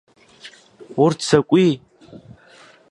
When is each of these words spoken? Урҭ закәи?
Урҭ 1.03 1.19
закәи? 1.29 1.71